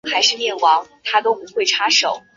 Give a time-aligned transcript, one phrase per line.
[0.03, 1.21] 我弟又闹着要回家
[1.77, 2.23] 打游戏。